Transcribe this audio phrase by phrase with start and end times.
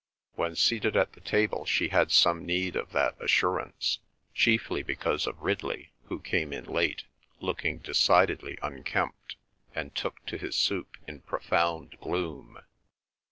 [0.33, 3.99] When seated at the table she had some need of that assurance,
[4.33, 7.03] chiefly because of Ridley, who came in late,
[7.39, 9.35] looked decidedly unkempt,
[9.75, 12.61] and took to his soup in profound gloom.